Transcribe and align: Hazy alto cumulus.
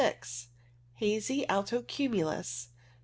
Hazy 0.95 1.47
alto 1.47 1.83
cumulus. 1.83 2.69